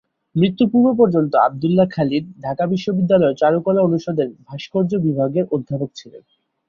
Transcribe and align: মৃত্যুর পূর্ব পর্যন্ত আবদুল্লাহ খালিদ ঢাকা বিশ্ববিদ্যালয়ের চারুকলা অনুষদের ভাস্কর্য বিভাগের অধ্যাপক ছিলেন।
মৃত্যুর 0.35 0.67
পূর্ব 0.71 0.87
পর্যন্ত 0.97 1.31
আবদুল্লাহ 1.41 1.87
খালিদ 1.91 2.25
ঢাকা 2.41 2.63
বিশ্ববিদ্যালয়ের 2.65 3.39
চারুকলা 3.41 3.81
অনুষদের 3.81 4.29
ভাস্কর্য 4.47 4.91
বিভাগের 5.05 5.45
অধ্যাপক 5.51 5.89
ছিলেন। 5.95 6.23